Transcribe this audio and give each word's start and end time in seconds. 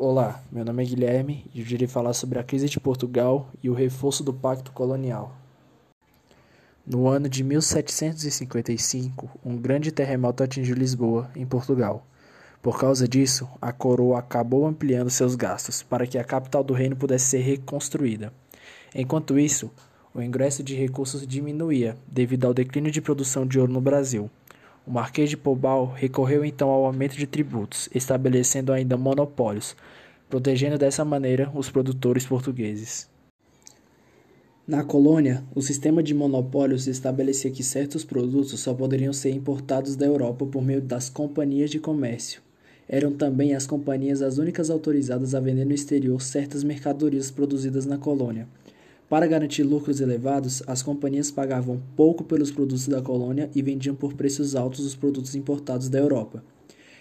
Olá, 0.00 0.40
meu 0.52 0.64
nome 0.64 0.84
é 0.84 0.86
Guilherme 0.86 1.44
e 1.52 1.60
eu 1.60 1.66
irei 1.66 1.88
falar 1.88 2.12
sobre 2.12 2.38
a 2.38 2.44
crise 2.44 2.68
de 2.68 2.78
Portugal 2.78 3.48
e 3.60 3.68
o 3.68 3.74
reforço 3.74 4.22
do 4.22 4.32
Pacto 4.32 4.70
Colonial. 4.70 5.36
No 6.86 7.08
ano 7.08 7.28
de 7.28 7.42
1755, 7.42 9.28
um 9.44 9.56
grande 9.56 9.90
terremoto 9.90 10.44
atingiu 10.44 10.76
Lisboa, 10.76 11.28
em 11.34 11.44
Portugal. 11.44 12.06
Por 12.62 12.78
causa 12.78 13.08
disso, 13.08 13.48
a 13.60 13.72
coroa 13.72 14.20
acabou 14.20 14.68
ampliando 14.68 15.10
seus 15.10 15.34
gastos 15.34 15.82
para 15.82 16.06
que 16.06 16.16
a 16.16 16.22
capital 16.22 16.62
do 16.62 16.74
reino 16.74 16.94
pudesse 16.94 17.30
ser 17.30 17.38
reconstruída. 17.38 18.32
Enquanto 18.94 19.36
isso, 19.36 19.68
o 20.14 20.22
ingresso 20.22 20.62
de 20.62 20.76
recursos 20.76 21.26
diminuía 21.26 21.96
devido 22.06 22.44
ao 22.44 22.54
declínio 22.54 22.92
de 22.92 23.00
produção 23.00 23.44
de 23.44 23.58
ouro 23.58 23.72
no 23.72 23.80
Brasil. 23.80 24.30
O 24.88 24.90
Marquês 24.90 25.28
de 25.28 25.36
Pombal 25.36 25.92
recorreu 25.94 26.42
então 26.42 26.70
ao 26.70 26.86
aumento 26.86 27.14
de 27.14 27.26
tributos, 27.26 27.90
estabelecendo 27.94 28.72
ainda 28.72 28.96
monopólios, 28.96 29.76
protegendo 30.30 30.78
dessa 30.78 31.04
maneira 31.04 31.52
os 31.54 31.68
produtores 31.68 32.24
portugueses. 32.24 33.06
Na 34.66 34.82
colônia, 34.82 35.44
o 35.54 35.60
sistema 35.60 36.02
de 36.02 36.14
monopólios 36.14 36.86
estabelecia 36.86 37.50
que 37.50 37.62
certos 37.62 38.02
produtos 38.02 38.58
só 38.60 38.72
poderiam 38.72 39.12
ser 39.12 39.28
importados 39.28 39.94
da 39.94 40.06
Europa 40.06 40.46
por 40.46 40.64
meio 40.64 40.80
das 40.80 41.10
companhias 41.10 41.68
de 41.68 41.78
comércio. 41.78 42.40
Eram 42.88 43.12
também 43.12 43.54
as 43.54 43.66
companhias 43.66 44.22
as 44.22 44.38
únicas 44.38 44.70
autorizadas 44.70 45.34
a 45.34 45.40
vender 45.40 45.66
no 45.66 45.74
exterior 45.74 46.22
certas 46.22 46.64
mercadorias 46.64 47.30
produzidas 47.30 47.84
na 47.84 47.98
colônia. 47.98 48.48
Para 49.08 49.26
garantir 49.26 49.62
lucros 49.62 50.00
elevados, 50.00 50.62
as 50.66 50.82
companhias 50.82 51.30
pagavam 51.30 51.80
pouco 51.96 52.22
pelos 52.22 52.50
produtos 52.50 52.86
da 52.86 53.00
colônia 53.00 53.50
e 53.54 53.62
vendiam 53.62 53.94
por 53.94 54.12
preços 54.12 54.54
altos 54.54 54.84
os 54.84 54.94
produtos 54.94 55.34
importados 55.34 55.88
da 55.88 55.98
Europa. 55.98 56.44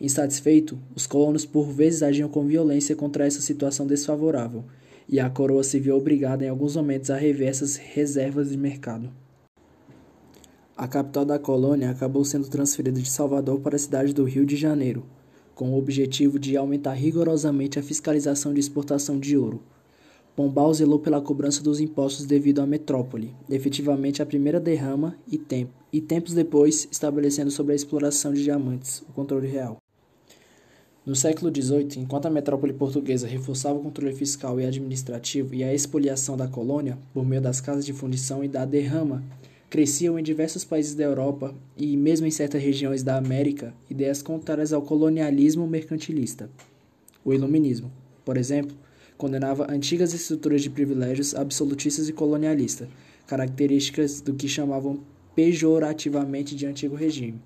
Insatisfeito, 0.00 0.78
os 0.94 1.08
colonos 1.08 1.44
por 1.44 1.72
vezes 1.72 2.04
agiam 2.04 2.28
com 2.28 2.46
violência 2.46 2.94
contra 2.94 3.26
essa 3.26 3.40
situação 3.40 3.84
desfavorável, 3.84 4.64
e 5.08 5.18
a 5.18 5.28
coroa 5.28 5.64
se 5.64 5.80
viu 5.80 5.96
obrigada 5.96 6.44
em 6.44 6.48
alguns 6.48 6.76
momentos 6.76 7.10
a 7.10 7.16
rever 7.16 7.48
essas 7.48 7.74
reservas 7.74 8.50
de 8.50 8.56
mercado. 8.56 9.10
A 10.76 10.86
capital 10.86 11.24
da 11.24 11.40
colônia 11.40 11.90
acabou 11.90 12.24
sendo 12.24 12.48
transferida 12.48 13.00
de 13.00 13.10
Salvador 13.10 13.58
para 13.58 13.74
a 13.74 13.78
cidade 13.78 14.12
do 14.12 14.22
Rio 14.22 14.46
de 14.46 14.54
Janeiro, 14.54 15.04
com 15.52 15.70
o 15.70 15.76
objetivo 15.76 16.38
de 16.38 16.56
aumentar 16.56 16.92
rigorosamente 16.92 17.80
a 17.80 17.82
fiscalização 17.82 18.54
de 18.54 18.60
exportação 18.60 19.18
de 19.18 19.36
ouro. 19.36 19.60
Pombal 20.38 20.72
zelou 20.72 21.00
pela 21.00 21.20
cobrança 21.20 21.64
dos 21.64 21.80
impostos 21.80 22.24
devido 22.24 22.60
à 22.60 22.64
metrópole, 22.64 23.34
efetivamente 23.50 24.22
a 24.22 24.26
primeira 24.26 24.60
derrama 24.60 25.18
e, 25.26 25.36
tempo, 25.36 25.72
e 25.92 26.00
tempos 26.00 26.32
depois 26.32 26.86
estabelecendo 26.92 27.50
sobre 27.50 27.72
a 27.72 27.74
exploração 27.74 28.32
de 28.32 28.44
diamantes 28.44 29.02
o 29.08 29.12
controle 29.12 29.48
real. 29.48 29.78
No 31.04 31.16
século 31.16 31.52
XVIII, 31.52 31.98
enquanto 31.98 32.26
a 32.26 32.30
metrópole 32.30 32.72
portuguesa 32.72 33.26
reforçava 33.26 33.80
o 33.80 33.82
controle 33.82 34.14
fiscal 34.14 34.60
e 34.60 34.64
administrativo 34.64 35.56
e 35.56 35.64
a 35.64 35.74
expoliação 35.74 36.36
da 36.36 36.46
colônia 36.46 36.96
por 37.12 37.26
meio 37.26 37.42
das 37.42 37.60
casas 37.60 37.84
de 37.84 37.92
fundição 37.92 38.44
e 38.44 38.46
da 38.46 38.64
derrama, 38.64 39.24
cresciam 39.68 40.16
em 40.16 40.22
diversos 40.22 40.64
países 40.64 40.94
da 40.94 41.02
Europa 41.02 41.52
e 41.76 41.96
mesmo 41.96 42.28
em 42.28 42.30
certas 42.30 42.62
regiões 42.62 43.02
da 43.02 43.16
América 43.16 43.74
ideias 43.90 44.22
contrárias 44.22 44.72
ao 44.72 44.82
colonialismo 44.82 45.66
mercantilista. 45.66 46.48
O 47.24 47.34
iluminismo, 47.34 47.90
por 48.24 48.36
exemplo, 48.36 48.76
condenava 49.18 49.66
antigas 49.70 50.14
estruturas 50.14 50.62
de 50.62 50.70
privilégios 50.70 51.34
absolutistas 51.34 52.08
e 52.08 52.12
colonialistas, 52.12 52.88
características 53.26 54.20
do 54.20 54.32
que 54.32 54.48
chamavam 54.48 55.00
pejorativamente 55.34 56.56
de 56.56 56.64
antigo 56.64 56.94
regime. 56.94 57.40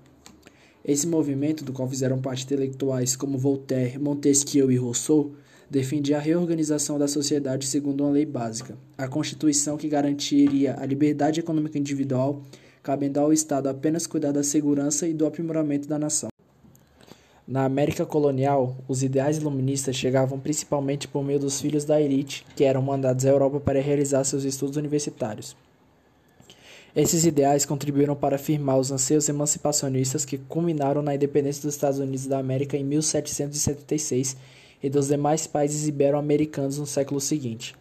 Esse 0.85 1.07
movimento, 1.07 1.63
do 1.63 1.73
qual 1.73 1.89
fizeram 1.89 2.21
parte 2.21 2.43
intelectuais 2.43 3.15
como 3.15 3.37
Voltaire, 3.37 3.97
Montesquieu 3.97 4.71
e 4.71 4.75
Rousseau, 4.75 5.33
defendia 5.69 6.17
a 6.17 6.19
reorganização 6.19 6.99
da 6.99 7.07
sociedade 7.07 7.65
segundo 7.65 8.03
uma 8.03 8.11
lei 8.11 8.25
básica, 8.25 8.77
a 8.97 9.07
Constituição 9.07 9.75
que 9.75 9.87
garantiria 9.87 10.75
a 10.79 10.85
liberdade 10.85 11.39
econômica 11.39 11.79
individual, 11.79 12.43
cabendo 12.83 13.19
ao 13.19 13.33
Estado 13.33 13.67
apenas 13.67 14.05
cuidar 14.05 14.31
da 14.31 14.43
segurança 14.43 15.07
e 15.07 15.13
do 15.13 15.25
aprimoramento 15.25 15.87
da 15.87 15.97
nação. 15.97 16.32
Na 17.45 17.65
América 17.65 18.05
colonial, 18.05 18.77
os 18.87 19.03
ideais 19.03 19.37
iluministas 19.37 19.97
chegavam 19.97 20.39
principalmente 20.39 21.09
por 21.09 21.21
meio 21.21 21.39
dos 21.39 21.59
filhos 21.59 21.83
da 21.83 21.99
elite, 21.99 22.45
que 22.55 22.63
eram 22.63 22.81
mandados 22.81 23.25
à 23.25 23.29
Europa 23.29 23.59
para 23.59 23.81
realizar 23.81 24.23
seus 24.23 24.45
estudos 24.45 24.77
universitários. 24.77 25.53
Esses 26.95 27.25
ideais 27.25 27.65
contribuíram 27.65 28.15
para 28.15 28.37
firmar 28.37 28.77
os 28.77 28.91
anseios 28.91 29.27
emancipacionistas 29.27 30.23
que 30.23 30.37
culminaram 30.37 31.01
na 31.01 31.15
independência 31.15 31.63
dos 31.63 31.75
Estados 31.75 31.99
Unidos 31.99 32.27
da 32.27 32.37
América 32.39 32.77
em 32.77 32.83
1776 32.85 34.37
e 34.81 34.89
dos 34.89 35.09
demais 35.09 35.45
países 35.45 35.85
ibero-americanos 35.85 36.77
no 36.77 36.85
século 36.85 37.19
seguinte. 37.19 37.75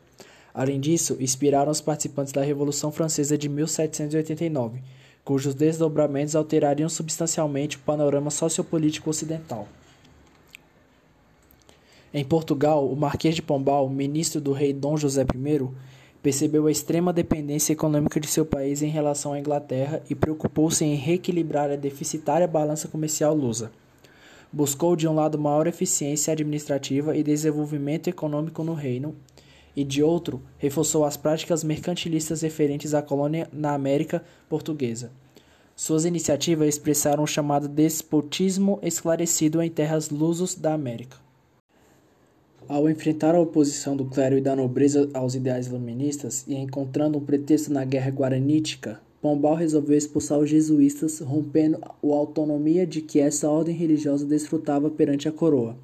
Além 0.52 0.80
disso, 0.80 1.16
inspiraram 1.20 1.70
os 1.70 1.80
participantes 1.80 2.32
da 2.32 2.42
Revolução 2.42 2.90
Francesa 2.90 3.38
de 3.38 3.48
1789 3.48 4.80
cujos 5.24 5.54
desdobramentos 5.54 6.34
alterariam 6.34 6.88
substancialmente 6.88 7.76
o 7.76 7.80
panorama 7.80 8.30
sociopolítico 8.30 9.10
ocidental. 9.10 9.68
Em 12.12 12.24
Portugal, 12.24 12.86
o 12.86 12.94
Marquês 12.94 13.34
de 13.34 13.42
Pombal, 13.42 13.88
ministro 13.88 14.40
do 14.40 14.52
rei 14.52 14.72
Dom 14.72 14.96
José 14.96 15.22
I, 15.22 15.68
percebeu 16.22 16.66
a 16.66 16.70
extrema 16.70 17.12
dependência 17.12 17.72
econômica 17.72 18.20
de 18.20 18.26
seu 18.26 18.44
país 18.44 18.82
em 18.82 18.88
relação 18.88 19.32
à 19.32 19.38
Inglaterra 19.40 20.02
e 20.10 20.14
preocupou-se 20.14 20.84
em 20.84 20.94
reequilibrar 20.94 21.70
a 21.70 21.76
deficitária 21.76 22.46
balança 22.46 22.86
comercial 22.86 23.34
lusa. 23.34 23.72
Buscou 24.52 24.94
de 24.94 25.08
um 25.08 25.14
lado 25.14 25.38
maior 25.38 25.66
eficiência 25.66 26.32
administrativa 26.32 27.16
e 27.16 27.22
desenvolvimento 27.22 28.08
econômico 28.08 28.62
no 28.62 28.74
reino 28.74 29.16
e 29.76 29.84
de 29.84 30.02
outro, 30.02 30.42
reforçou 30.58 31.04
as 31.04 31.16
práticas 31.16 31.64
mercantilistas 31.64 32.42
referentes 32.42 32.94
à 32.94 33.02
colônia 33.02 33.48
na 33.52 33.74
América 33.74 34.22
Portuguesa. 34.48 35.10
Suas 35.74 36.04
iniciativas 36.04 36.68
expressaram 36.68 37.24
o 37.24 37.26
chamado 37.26 37.66
despotismo 37.66 38.78
esclarecido 38.82 39.62
em 39.62 39.70
terras 39.70 40.10
lusos 40.10 40.54
da 40.54 40.74
América. 40.74 41.16
Ao 42.68 42.88
enfrentar 42.88 43.34
a 43.34 43.40
oposição 43.40 43.96
do 43.96 44.04
clero 44.04 44.38
e 44.38 44.40
da 44.40 44.54
nobreza 44.54 45.10
aos 45.12 45.34
ideais 45.34 45.66
iluministas 45.66 46.44
e 46.46 46.54
encontrando 46.54 47.18
um 47.18 47.24
pretexto 47.24 47.72
na 47.72 47.84
guerra 47.84 48.10
guaranítica, 48.10 49.00
Pombal 49.20 49.54
resolveu 49.54 49.96
expulsar 49.96 50.38
os 50.38 50.50
jesuítas, 50.50 51.20
rompendo 51.20 51.78
a 51.82 52.14
autonomia 52.14 52.86
de 52.86 53.00
que 53.00 53.20
essa 53.20 53.48
ordem 53.48 53.74
religiosa 53.74 54.26
desfrutava 54.26 54.90
perante 54.90 55.28
a 55.28 55.32
coroa 55.32 55.76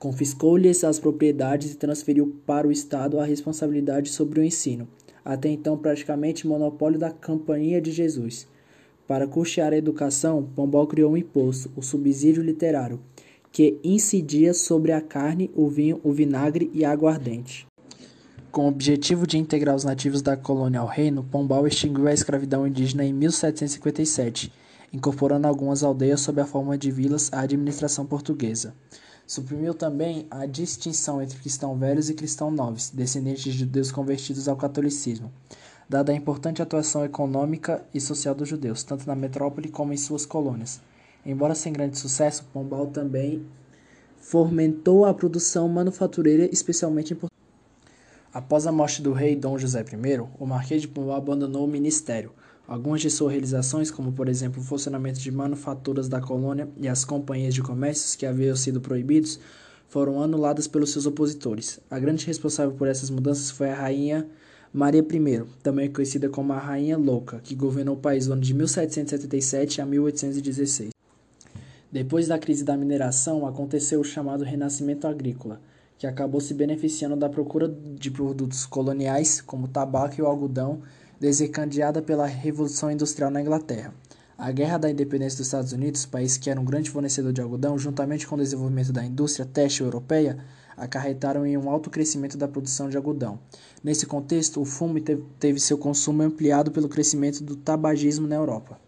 confiscou-lhes 0.00 0.82
as 0.82 0.98
propriedades 0.98 1.72
e 1.72 1.76
transferiu 1.76 2.34
para 2.46 2.66
o 2.66 2.72
Estado 2.72 3.20
a 3.20 3.24
responsabilidade 3.24 4.08
sobre 4.08 4.40
o 4.40 4.42
ensino, 4.42 4.88
até 5.22 5.50
então 5.50 5.76
praticamente 5.76 6.46
monopólio 6.46 6.98
da 6.98 7.10
Companhia 7.10 7.82
de 7.82 7.92
Jesus. 7.92 8.48
Para 9.06 9.26
custear 9.26 9.74
a 9.74 9.76
educação, 9.76 10.48
Pombal 10.56 10.86
criou 10.86 11.12
um 11.12 11.16
imposto, 11.18 11.70
o 11.76 11.82
subsídio 11.82 12.42
literário, 12.42 12.98
que 13.52 13.78
incidia 13.84 14.54
sobre 14.54 14.90
a 14.90 15.02
carne, 15.02 15.50
o 15.54 15.68
vinho, 15.68 16.00
o 16.02 16.12
vinagre 16.12 16.70
e 16.72 16.82
a 16.82 16.90
aguardente. 16.90 17.66
Com 18.50 18.64
o 18.64 18.68
objetivo 18.68 19.26
de 19.26 19.36
integrar 19.36 19.76
os 19.76 19.84
nativos 19.84 20.22
da 20.22 20.34
colônia 20.34 20.80
ao 20.80 20.86
reino, 20.86 21.22
Pombal 21.24 21.66
extinguiu 21.66 22.08
a 22.08 22.14
escravidão 22.14 22.66
indígena 22.66 23.04
em 23.04 23.12
1757, 23.12 24.50
incorporando 24.94 25.46
algumas 25.46 25.82
aldeias 25.82 26.22
sob 26.22 26.40
a 26.40 26.46
forma 26.46 26.78
de 26.78 26.90
vilas 26.90 27.30
à 27.34 27.40
administração 27.40 28.06
portuguesa. 28.06 28.74
Suprimiu 29.30 29.72
também 29.72 30.26
a 30.28 30.44
distinção 30.44 31.22
entre 31.22 31.38
cristãos 31.38 31.78
velhos 31.78 32.10
e 32.10 32.14
cristãos 32.14 32.52
novos, 32.52 32.90
descendentes 32.90 33.44
de 33.44 33.52
judeus 33.52 33.92
convertidos 33.92 34.48
ao 34.48 34.56
catolicismo, 34.56 35.30
dada 35.88 36.10
a 36.10 36.14
importante 36.16 36.60
atuação 36.60 37.04
econômica 37.04 37.84
e 37.94 38.00
social 38.00 38.34
dos 38.34 38.48
judeus, 38.48 38.82
tanto 38.82 39.06
na 39.06 39.14
metrópole 39.14 39.68
como 39.68 39.92
em 39.92 39.96
suas 39.96 40.26
colônias. 40.26 40.80
Embora 41.24 41.54
sem 41.54 41.72
grande 41.72 41.96
sucesso, 41.96 42.44
Pombal 42.52 42.88
também 42.88 43.46
fomentou 44.18 45.04
a 45.04 45.14
produção 45.14 45.68
manufatureira, 45.68 46.48
especialmente 46.52 47.12
em 47.12 47.16
Portugal. 47.16 47.30
Após 48.34 48.66
a 48.66 48.72
morte 48.72 49.00
do 49.00 49.12
rei 49.12 49.36
Dom 49.36 49.56
José 49.56 49.82
I, 49.82 50.20
o 50.40 50.44
Marquês 50.44 50.82
de 50.82 50.88
Pombal 50.88 51.14
abandonou 51.14 51.66
o 51.66 51.70
ministério, 51.70 52.32
Algumas 52.70 53.00
de 53.00 53.10
suas 53.10 53.32
realizações, 53.32 53.90
como 53.90 54.12
por 54.12 54.28
exemplo 54.28 54.62
o 54.62 54.64
funcionamento 54.64 55.18
de 55.18 55.28
manufaturas 55.32 56.08
da 56.08 56.20
colônia 56.20 56.68
e 56.80 56.86
as 56.86 57.04
companhias 57.04 57.52
de 57.52 57.60
comércios 57.60 58.14
que 58.14 58.24
haviam 58.24 58.54
sido 58.54 58.80
proibidos, 58.80 59.40
foram 59.88 60.22
anuladas 60.22 60.68
pelos 60.68 60.92
seus 60.92 61.04
opositores. 61.04 61.80
A 61.90 61.98
grande 61.98 62.24
responsável 62.24 62.72
por 62.72 62.86
essas 62.86 63.10
mudanças 63.10 63.50
foi 63.50 63.70
a 63.70 63.74
rainha 63.74 64.24
Maria 64.72 65.00
I, 65.00 65.42
também 65.64 65.90
conhecida 65.90 66.28
como 66.28 66.52
a 66.52 66.58
Rainha 66.60 66.96
Louca, 66.96 67.40
que 67.42 67.56
governou 67.56 67.96
o 67.96 68.00
país 68.00 68.28
do 68.28 68.34
ano 68.34 68.42
de 68.42 68.54
1777 68.54 69.80
a 69.80 69.84
1816. 69.84 70.90
Depois 71.90 72.28
da 72.28 72.38
crise 72.38 72.62
da 72.62 72.76
mineração, 72.76 73.48
aconteceu 73.48 73.98
o 73.98 74.04
chamado 74.04 74.44
Renascimento 74.44 75.08
Agrícola, 75.08 75.60
que 75.98 76.06
acabou 76.06 76.40
se 76.40 76.54
beneficiando 76.54 77.16
da 77.16 77.28
procura 77.28 77.66
de 77.66 78.12
produtos 78.12 78.64
coloniais, 78.64 79.40
como 79.40 79.66
tabaco 79.66 80.14
e 80.16 80.22
o 80.22 80.26
algodão, 80.26 80.82
desencadeada 81.20 82.00
pela 82.00 82.26
Revolução 82.26 82.90
Industrial 82.90 83.30
na 83.30 83.42
Inglaterra. 83.42 83.92
A 84.38 84.50
Guerra 84.50 84.78
da 84.78 84.90
Independência 84.90 85.36
dos 85.36 85.48
Estados 85.48 85.72
Unidos, 85.72 86.06
país 86.06 86.38
que 86.38 86.48
era 86.48 86.58
um 86.58 86.64
grande 86.64 86.90
fornecedor 86.90 87.30
de 87.30 87.42
algodão, 87.42 87.78
juntamente 87.78 88.26
com 88.26 88.36
o 88.36 88.38
desenvolvimento 88.38 88.90
da 88.90 89.04
indústria 89.04 89.44
têxtil 89.44 89.84
europeia, 89.84 90.38
acarretaram 90.74 91.44
em 91.44 91.58
um 91.58 91.68
alto 91.68 91.90
crescimento 91.90 92.38
da 92.38 92.48
produção 92.48 92.88
de 92.88 92.96
algodão. 92.96 93.38
Nesse 93.84 94.06
contexto, 94.06 94.62
o 94.62 94.64
fumo 94.64 94.98
teve 95.38 95.60
seu 95.60 95.76
consumo 95.76 96.22
ampliado 96.22 96.70
pelo 96.70 96.88
crescimento 96.88 97.44
do 97.44 97.54
tabagismo 97.54 98.26
na 98.26 98.36
Europa. 98.36 98.80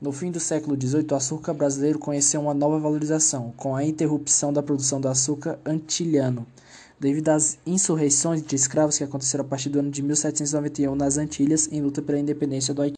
No 0.00 0.12
fim 0.12 0.30
do 0.30 0.38
século 0.38 0.80
XVIII, 0.80 1.06
o 1.10 1.14
açúcar 1.16 1.52
brasileiro 1.52 1.98
conheceu 1.98 2.40
uma 2.40 2.54
nova 2.54 2.78
valorização, 2.78 3.52
com 3.56 3.74
a 3.74 3.82
interrupção 3.82 4.52
da 4.52 4.62
produção 4.62 5.00
do 5.00 5.08
açúcar 5.08 5.58
antilhano, 5.66 6.46
devido 6.98 7.28
às 7.28 7.58
insurreições 7.66 8.42
de 8.42 8.56
escravos 8.56 8.96
que 8.96 9.04
aconteceram 9.04 9.44
a 9.44 9.48
partir 9.48 9.68
do 9.68 9.78
ano 9.78 9.90
de 9.90 10.02
1791 10.02 10.94
nas 10.94 11.18
Antilhas 11.18 11.68
em 11.70 11.80
luta 11.80 12.00
pela 12.00 12.18
independência 12.18 12.72
do 12.72 12.82
Haiti. 12.82 12.94